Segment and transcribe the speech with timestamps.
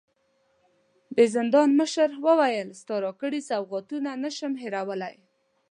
[1.15, 5.15] د زندان مشر وويل: ستا راکړي سوغاتونه نه شم هېرولی.